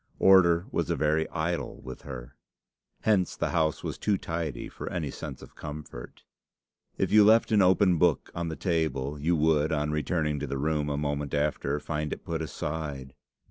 Order 0.17 0.65
was 0.71 0.89
a 0.89 0.95
very 0.95 1.29
idol 1.29 1.79
with 1.79 2.01
her. 2.01 2.35
Hence 3.01 3.35
the 3.35 3.51
house 3.51 3.83
was 3.83 3.99
too 3.99 4.17
tidy 4.17 4.67
for 4.67 4.89
any 4.89 5.11
sense 5.11 5.43
of 5.43 5.53
comfort. 5.53 6.23
If 6.97 7.11
you 7.11 7.23
left 7.23 7.51
an 7.51 7.61
open 7.61 7.99
book 7.99 8.31
on 8.33 8.47
the 8.47 8.55
table, 8.55 9.19
you 9.19 9.35
would, 9.35 9.71
on 9.71 9.91
returning 9.91 10.39
to 10.39 10.47
the 10.47 10.57
room 10.57 10.89
a 10.89 10.97
moment 10.97 11.35
after, 11.35 11.79
find 11.79 12.11
it 12.11 12.25
put 12.25 12.41
aside. 12.41 13.13